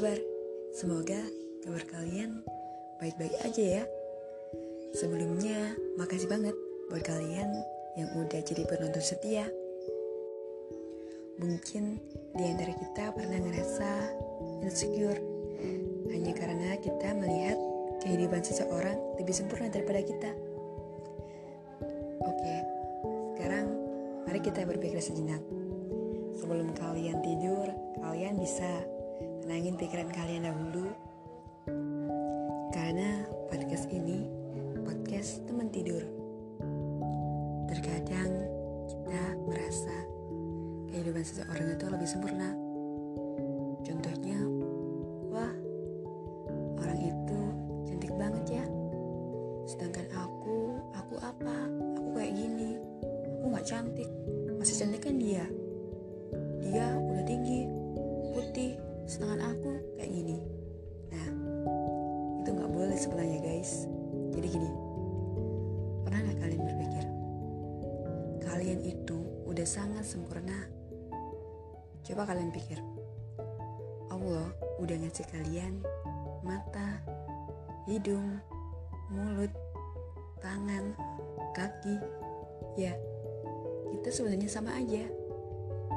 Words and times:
kabar? 0.00 0.16
Semoga 0.72 1.20
kabar 1.60 1.84
kalian 1.92 2.40
baik-baik 3.04 3.36
aja 3.44 3.84
ya. 3.84 3.84
Sebelumnya, 4.96 5.76
makasih 6.00 6.24
banget 6.24 6.56
buat 6.88 7.04
kalian 7.04 7.52
yang 8.00 8.08
udah 8.16 8.40
jadi 8.40 8.64
penonton 8.64 9.04
setia. 9.04 9.44
Mungkin 11.36 12.00
di 12.32 12.44
antara 12.48 12.72
kita 12.80 13.12
pernah 13.12 13.44
ngerasa 13.44 13.90
insecure 14.64 15.20
hanya 16.08 16.32
karena 16.32 16.80
kita 16.80 17.12
melihat 17.20 17.60
kehidupan 18.00 18.40
seseorang 18.40 18.96
lebih 19.20 19.36
sempurna 19.36 19.68
daripada 19.68 20.00
kita. 20.00 20.32
Oke, 22.24 22.56
sekarang 23.36 23.68
mari 24.24 24.40
kita 24.40 24.64
berpikir 24.64 24.96
sejenak. 25.04 25.44
Sebelum 26.40 26.72
kalian 26.72 27.20
tidur, 27.20 27.68
kalian 28.00 28.40
bisa 28.40 28.80
tenangin 29.50 29.74
pikiran 29.74 30.06
kalian 30.14 30.46
dahulu. 30.46 30.94
Karena 32.70 33.26
podcast 33.50 33.90
ini 33.90 34.30
podcast 34.86 35.42
teman 35.42 35.66
tidur. 35.74 36.06
Terkadang 37.66 38.30
kita 38.86 39.22
merasa 39.50 39.96
kehidupan 40.86 41.26
seseorang 41.26 41.66
itu 41.66 41.82
lebih 41.90 42.06
sempurna. 42.06 42.54
Contohnya, 43.82 44.38
wah, 45.34 45.54
orang 46.78 47.00
itu 47.10 47.40
cantik 47.90 48.14
banget 48.14 48.62
ya. 48.62 48.64
Sedangkan 49.66 50.06
aku, 50.14 50.78
aku 50.94 51.18
apa? 51.26 51.58
Aku 51.98 52.14
kayak 52.14 52.38
gini. 52.38 52.78
Aku 53.42 53.50
nggak 53.50 53.66
cantik. 53.66 54.06
Masih 54.62 54.78
cantik 54.78 55.10
kan 55.10 55.18
dia? 55.18 55.42
Sebenarnya 63.00 63.40
guys. 63.40 63.88
Jadi 64.36 64.46
gini, 64.52 64.70
pernah 66.04 66.20
nggak 66.20 66.38
kalian 66.44 66.62
berpikir 66.68 67.04
kalian 68.60 68.82
itu 68.84 69.16
udah 69.48 69.64
sangat 69.64 70.04
sempurna? 70.04 70.68
Coba 72.04 72.28
kalian 72.28 72.52
pikir, 72.52 72.76
Allah 74.12 74.52
udah 74.82 74.96
ngasih 75.00 75.24
kalian 75.32 75.80
mata, 76.44 77.00
hidung, 77.88 78.36
mulut, 79.08 79.48
tangan, 80.44 80.92
kaki. 81.56 81.96
Ya, 82.76 82.92
kita 83.96 84.12
sebenarnya 84.12 84.52
sama 84.52 84.76
aja. 84.76 85.08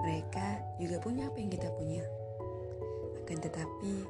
Mereka 0.08 0.80
juga 0.80 1.04
punya 1.04 1.28
apa 1.28 1.36
yang 1.36 1.52
kita 1.52 1.68
punya. 1.74 2.06
Akan 3.24 3.44
tetapi, 3.44 4.08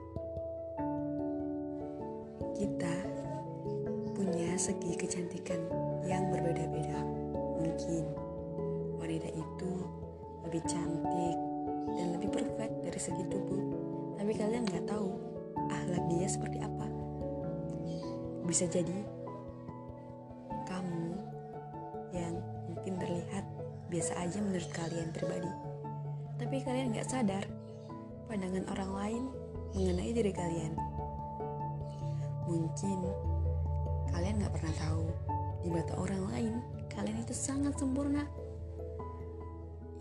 kita 2.53 2.95
punya 4.13 4.53
segi 4.55 4.93
kecantikan 4.93 5.59
yang 6.05 6.29
berbeda-beda. 6.29 7.01
Mungkin 7.59 8.03
wanita 9.01 9.29
itu 9.33 9.71
lebih 10.47 10.61
cantik 10.69 11.37
dan 11.97 12.07
lebih 12.15 12.29
perfect 12.29 12.73
dari 12.85 12.99
segi 12.99 13.23
tubuh, 13.27 13.61
tapi 14.19 14.31
kalian 14.37 14.63
nggak 14.67 14.85
tahu 14.85 15.17
akhlak 15.69 16.03
dia 16.13 16.27
seperti 16.29 16.57
apa. 16.61 16.87
Bisa 18.43 18.69
jadi 18.69 18.99
kamu 20.67 21.05
yang 22.13 22.33
mungkin 22.69 22.93
terlihat 23.01 23.45
biasa 23.89 24.13
aja 24.21 24.37
menurut 24.41 24.69
kalian 24.73 25.09
pribadi, 25.11 25.51
tapi 26.37 26.61
kalian 26.61 26.93
nggak 26.93 27.09
sadar 27.09 27.45
pandangan 28.29 28.65
orang 28.73 28.91
lain 28.93 29.23
mengenai 29.73 30.11
diri 30.13 30.33
kalian. 30.33 30.92
Mungkin 32.47 32.99
kalian 34.13 34.35
nggak 34.39 34.53
pernah 34.53 34.73
tahu 34.77 35.05
di 35.63 35.69
mata 35.71 35.95
orang 35.95 36.23
lain 36.31 36.53
kalian 36.93 37.23
itu 37.25 37.33
sangat 37.33 37.73
sempurna. 37.79 38.23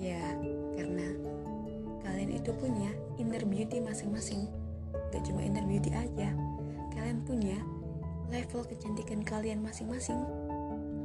Ya, 0.03 0.35
karena 0.75 1.09
kalian 2.03 2.31
itu 2.35 2.51
punya 2.59 2.91
inner 3.17 3.43
beauty 3.47 3.79
masing-masing. 3.79 4.51
Gak 5.15 5.25
cuma 5.25 5.41
inner 5.45 5.65
beauty 5.65 5.95
aja, 5.95 6.35
kalian 6.93 7.23
punya 7.25 7.57
level 8.29 8.67
kecantikan 8.67 9.23
kalian 9.25 9.63
masing-masing. 9.63 10.19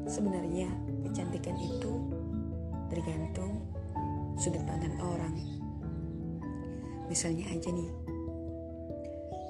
Sebenarnya 0.08 0.72
kecantikan 1.04 1.56
itu 1.60 2.00
tergantung 2.88 3.64
sudut 4.40 4.64
pandang 4.64 4.96
orang. 5.04 5.36
Misalnya 7.08 7.48
aja 7.52 7.70
nih, 7.72 7.92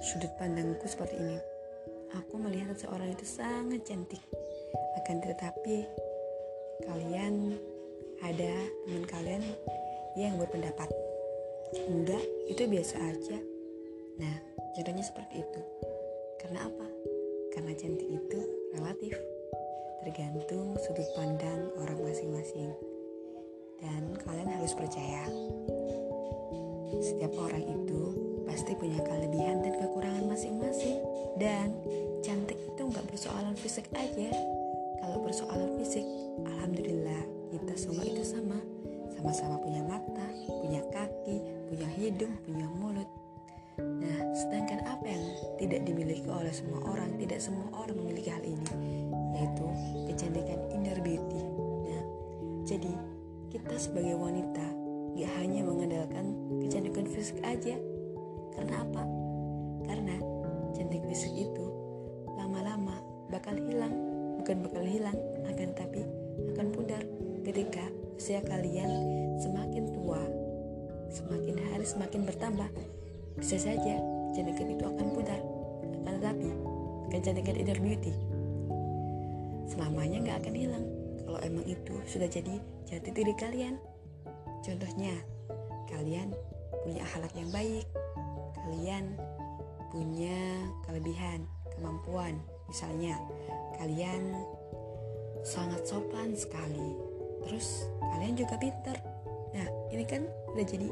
sudut 0.02 0.34
pandangku 0.38 0.86
seperti 0.86 1.18
ini. 1.18 1.57
Aku 2.16 2.40
melihat 2.40 2.72
seseorang 2.78 3.12
itu 3.12 3.26
sangat 3.28 3.84
cantik. 3.84 4.24
Akan 5.04 5.20
tetapi 5.20 5.84
kalian 6.88 7.60
ada 8.24 8.54
teman 8.88 9.04
kalian 9.04 9.44
yang 10.16 10.40
berpendapat 10.40 10.88
enggak 11.76 12.24
itu 12.48 12.64
biasa 12.64 12.96
aja. 12.96 13.38
Nah, 14.18 14.36
contohnya 14.78 15.04
seperti 15.04 15.44
itu. 15.44 15.62
Karena 16.40 16.64
apa? 16.64 16.88
Karena 17.52 17.74
cantik 17.76 18.08
itu 18.08 18.40
relatif. 18.78 19.14
Tergantung 20.06 20.80
sudut 20.80 21.10
pandang 21.18 21.68
orang 21.84 22.00
masing-masing. 22.00 22.72
Dan 23.78 24.16
kalian 24.24 24.50
harus 24.50 24.74
percaya 24.74 25.28
setiap 27.04 27.30
orang 27.38 27.62
itu 27.62 28.02
pasti 28.48 28.74
punya 28.74 28.98
kelebihan 29.04 29.62
dan 29.62 29.76
kekurangan 29.76 30.26
masing-masing 30.32 30.98
dan 31.38 31.67
hidung 42.18 42.34
punya 42.50 42.66
mulut. 42.82 43.06
Nah 43.78 44.18
sedangkan 44.34 44.82
apa 44.90 45.06
yang 45.06 45.22
tidak 45.62 45.86
dimiliki 45.86 46.26
oleh 46.26 46.50
semua 46.50 46.82
orang 46.90 47.14
tidak 47.22 47.38
semua 47.38 47.70
orang 47.78 47.94
memiliki 47.94 48.34
hal 48.34 48.42
ini 48.42 48.66
yaitu 49.38 49.66
kecantikan 50.10 50.58
inner 50.74 50.98
beauty. 51.06 51.46
Nah 51.86 52.02
jadi 52.66 52.90
kita 53.54 53.78
sebagai 53.78 54.18
wanita 54.18 54.66
gak 55.14 55.30
hanya 55.38 55.62
mengandalkan 55.62 56.26
kecantikan 56.58 57.06
fisik 57.06 57.38
aja. 57.46 57.78
Karena 58.58 58.82
apa? 58.82 59.06
Karena 59.86 60.18
cantik 60.74 61.06
fisik 61.14 61.38
itu 61.38 61.66
lama-lama 62.34 62.98
bakal 63.30 63.54
hilang, 63.62 63.94
bukan 64.42 64.66
bakal 64.66 64.82
hilang, 64.82 65.18
akan 65.54 65.70
tapi 65.78 66.02
akan 66.58 66.74
pudar 66.74 67.06
ketika 67.46 67.86
usia 68.18 68.42
kalian 68.42 68.90
semakin 69.38 69.94
tua, 69.94 70.18
semakin 71.28 71.56
hari 71.60 71.86
semakin 71.86 72.22
bertambah. 72.24 72.70
Bisa 73.38 73.60
saja 73.60 74.00
kecantikan 74.32 74.68
itu 74.72 74.84
akan 74.88 75.08
pudar, 75.14 75.42
akan 76.02 76.14
tetapi 76.24 76.50
kecantikan 77.12 77.56
inner 77.60 77.80
beauty 77.84 78.16
selamanya 79.68 80.18
nggak 80.24 80.38
akan 80.42 80.56
hilang 80.56 80.86
kalau 81.28 81.40
emang 81.44 81.66
itu 81.68 81.96
sudah 82.08 82.26
jadi 82.32 82.56
jati 82.88 83.12
diri 83.12 83.36
kalian. 83.36 83.76
Contohnya, 84.64 85.12
kalian 85.92 86.32
punya 86.88 87.04
akhlak 87.04 87.36
yang 87.36 87.52
baik, 87.52 87.86
kalian 88.64 89.20
punya 89.92 90.40
kelebihan, 90.88 91.44
kemampuan. 91.76 92.40
Misalnya, 92.72 93.20
kalian 93.76 94.40
sangat 95.44 95.84
sopan 95.84 96.32
sekali. 96.32 96.96
Terus 97.44 97.92
kalian 98.00 98.40
juga 98.40 98.56
pintar. 98.56 98.98
Nah, 99.52 99.68
ini 99.92 100.04
kan 100.08 100.24
udah 100.56 100.64
jadi 100.64 100.88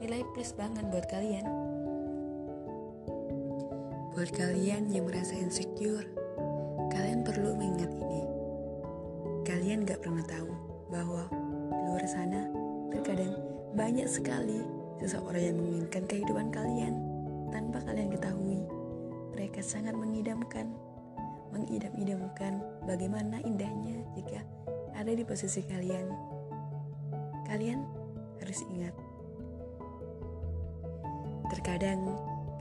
nilai 0.00 0.20
plus 0.36 0.52
banget 0.52 0.84
buat 0.92 1.06
kalian. 1.08 1.46
Buat 4.12 4.32
kalian 4.32 4.88
yang 4.92 5.08
merasa 5.08 5.36
insecure, 5.36 6.08
kalian 6.92 7.24
perlu 7.24 7.56
mengingat 7.56 7.92
ini. 7.92 8.22
Kalian 9.44 9.84
gak 9.84 10.00
pernah 10.04 10.24
tahu 10.24 10.52
bahwa 10.88 11.28
di 11.68 11.80
luar 11.88 12.04
sana 12.08 12.48
terkadang 12.92 13.36
banyak 13.76 14.08
sekali 14.08 14.64
seseorang 15.00 15.52
yang 15.52 15.56
menginginkan 15.60 16.04
kehidupan 16.08 16.48
kalian 16.48 16.94
tanpa 17.52 17.84
kalian 17.84 18.08
ketahui. 18.12 18.64
Mereka 19.36 19.60
sangat 19.60 19.92
mengidamkan, 19.92 20.72
mengidam-idamkan 21.52 22.64
bagaimana 22.88 23.40
indahnya 23.44 24.00
jika 24.16 24.40
ada 24.96 25.12
di 25.12 25.24
posisi 25.28 25.60
kalian. 25.60 26.08
Kalian 27.44 27.84
harus 28.40 28.64
ingat, 28.72 28.96
terkadang 31.52 32.00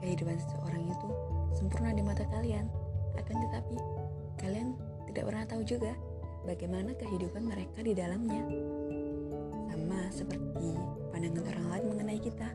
kehidupan 0.01 0.37
seseorang 0.37 0.83
itu 0.85 1.09
sempurna 1.55 1.95
di 1.95 2.03
mata 2.03 2.25
kalian, 2.29 2.67
akan 3.15 3.35
tetapi 3.49 3.77
kalian 4.41 4.75
tidak 5.09 5.23
pernah 5.31 5.45
tahu 5.47 5.61
juga 5.63 5.93
bagaimana 6.43 6.91
kehidupan 6.99 7.43
mereka 7.47 7.79
di 7.81 7.93
dalamnya. 7.95 8.43
Sama 9.71 9.99
seperti 10.11 10.75
pandangan 11.11 11.45
orang 11.55 11.67
lain 11.71 11.85
mengenai 11.95 12.21
kita. 12.21 12.49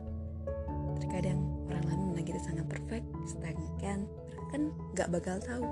terkadang 1.01 1.41
orang 1.65 1.81
lain 1.89 1.99
memandang 2.07 2.27
kita 2.29 2.39
sangat 2.45 2.65
perfect 2.69 3.05
sedangkan 3.25 4.05
mereka 4.05 4.49
kan 4.51 4.61
gak 4.93 5.09
bakal 5.09 5.37
tahu 5.39 5.63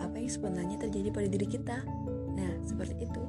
apa 0.00 0.16
yang 0.16 0.30
sebenarnya 0.30 0.76
terjadi 0.80 1.08
pada 1.12 1.28
diri 1.28 1.46
kita 1.50 1.78
nah 2.32 2.52
seperti 2.64 3.04
itu 3.04 3.22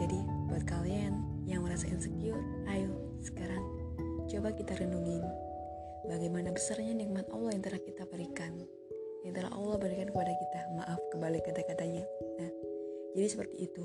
jadi 0.00 0.18
buat 0.50 0.64
kalian 0.66 1.14
yang 1.46 1.62
merasa 1.62 1.86
insecure 1.86 2.40
ayo 2.66 2.90
sekarang 3.22 3.62
coba 4.26 4.50
kita 4.56 4.72
renungin 4.80 5.22
bagaimana 6.08 6.52
besarnya 6.52 6.92
nikmat 6.92 7.28
Allah 7.32 7.56
yang 7.56 7.64
telah 7.64 7.80
kita 7.80 8.04
berikan? 8.08 8.52
Yang 9.24 9.40
telah 9.40 9.52
Allah 9.56 9.76
berikan 9.80 10.08
kepada 10.12 10.32
kita. 10.32 10.60
Maaf 10.76 11.00
kebalik 11.12 11.42
kata-katanya. 11.48 12.04
Nah 12.40 12.50
jadi 13.16 13.28
seperti 13.28 13.56
itu. 13.68 13.84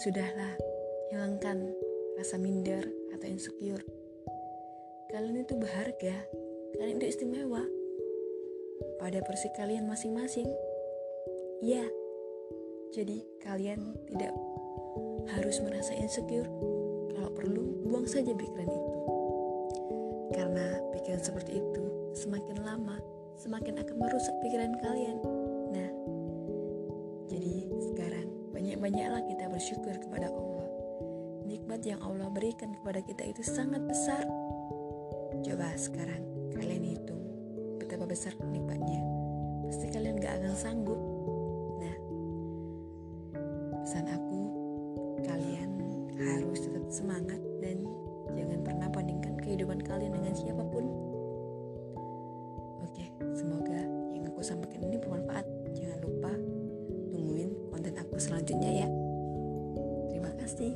Sudahlah 0.00 0.56
hilangkan 1.12 1.72
rasa 2.16 2.40
minder 2.40 2.82
atau 3.12 3.26
insecure. 3.28 3.84
Kalian 5.12 5.44
itu 5.44 5.54
berharga 5.60 6.16
kalian 6.80 6.96
itu 6.98 7.06
istimewa. 7.12 7.62
Pada 8.96 9.20
porsi 9.20 9.52
kalian 9.52 9.84
masing-masing. 9.84 10.48
Iya 11.62 11.84
jadi 12.92 13.24
kalian 13.40 13.96
tidak 14.12 14.36
harus 15.32 15.56
merasa 15.64 15.96
insecure. 15.96 16.48
Kalau 17.16 17.30
perlu 17.32 17.88
buang 17.88 18.04
saja 18.04 18.32
pikiran 18.36 18.68
itu 18.68 19.11
karena 20.32 20.80
pikiran 20.96 21.22
seperti 21.22 21.60
itu 21.60 21.84
semakin 22.16 22.64
lama 22.64 22.96
semakin 23.42 23.82
akan 23.82 23.96
merusak 23.98 24.34
pikiran 24.38 24.72
kalian. 24.78 25.18
Nah 25.74 25.90
jadi 27.26 27.66
sekarang 27.90 28.28
banyak-banyaklah 28.54 29.22
kita 29.26 29.44
bersyukur 29.50 29.94
kepada 29.98 30.30
Allah. 30.30 30.68
Nikmat 31.42 31.82
yang 31.82 32.00
Allah 32.06 32.30
berikan 32.30 32.70
kepada 32.78 33.02
kita 33.02 33.26
itu 33.26 33.42
sangat 33.42 33.82
besar. 33.82 34.22
Coba 35.42 35.74
sekarang 35.74 36.22
kalian 36.54 36.86
hitung 36.86 37.22
betapa 37.82 38.06
besar 38.06 38.30
nikmatnya. 38.46 39.02
Pasti 39.66 39.90
kalian 39.90 40.22
gak 40.22 40.38
akan 40.38 40.54
sanggup. 40.54 41.00
Nah 41.82 41.96
pesan 43.82 44.06
aku 44.06 44.21
kalian 49.92 50.12
dengan 50.16 50.32
siapa 50.32 50.64
pun. 50.64 50.84
Oke 52.88 53.04
semoga 53.36 53.80
yang 54.16 54.24
aku 54.32 54.40
sampaikan 54.40 54.80
ini 54.88 54.96
bermanfaat. 54.96 55.44
Jangan 55.76 55.98
lupa 56.00 56.32
tungguin 57.12 57.52
konten 57.68 57.94
aku 58.00 58.16
selanjutnya 58.16 58.84
ya. 58.84 58.88
Terima 60.08 60.32
kasih 60.40 60.72